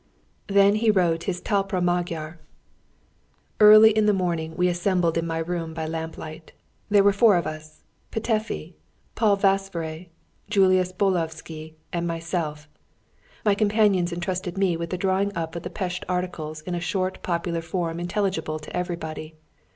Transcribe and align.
Then 0.47 0.73
he 0.77 0.89
wrote 0.89 1.25
his 1.25 1.39
"Talpra 1.41 1.79
Magyar!" 1.79 2.39
[Footnote 3.59 3.67
48: 3.67 3.67
"Up! 3.67 3.67
Magyar, 3.67 3.67
up!"] 3.67 3.71
Early 3.75 3.91
in 3.91 4.05
the 4.07 4.13
morning 4.13 4.55
we 4.57 4.67
assembled 4.67 5.15
in 5.15 5.27
my 5.27 5.37
room 5.37 5.75
by 5.75 5.85
lamplight. 5.85 6.53
There 6.89 7.03
were 7.03 7.13
four 7.13 7.37
of 7.37 7.45
us 7.45 7.83
Petöfi, 8.11 8.73
Paul 9.13 9.37
Vasváry, 9.37 10.09
Julius 10.49 10.91
Bulyovszky, 10.91 11.75
and 11.93 12.07
myself. 12.07 12.67
My 13.45 13.53
companions 13.53 14.11
entrusted 14.11 14.57
me 14.57 14.75
with 14.75 14.89
the 14.89 14.97
drawing 14.97 15.31
up 15.37 15.55
of 15.55 15.61
the 15.61 15.69
Pest 15.69 16.03
Articles 16.09 16.61
in 16.61 16.73
a 16.73 16.79
short 16.79 17.21
popular 17.21 17.61
form 17.61 17.99
intelligible 17.99 18.57
to 18.57 18.75
everybody. 18.75 19.35